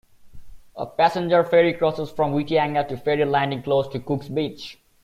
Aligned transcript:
A 0.75 0.87
passenger 0.87 1.43
ferry 1.43 1.73
crosses 1.75 2.09
from 2.11 2.33
Whitianga 2.33 2.87
to 2.87 2.97
Ferry 2.97 3.23
Landing, 3.23 3.61
close 3.61 3.87
to 3.89 3.99
Cooks 3.99 4.29
Beach. 4.29 4.79